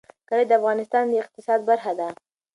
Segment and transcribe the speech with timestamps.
[0.29, 2.07] کلي د افغانستان د اقتصاد برخه ده.